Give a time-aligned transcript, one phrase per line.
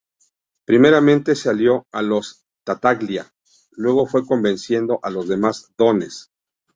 [0.65, 3.31] Primeramente se alió a los Tattaglia,
[3.69, 6.31] luego fue convenciendo a los demás Dones.